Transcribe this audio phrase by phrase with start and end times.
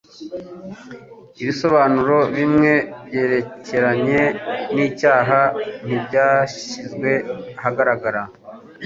[1.41, 2.73] Ibisobanuro bimwe
[3.05, 4.21] byerekeranye
[4.75, 5.39] nicyaha
[5.85, 7.11] ntibyashyizwe
[7.59, 8.21] ahagaragara.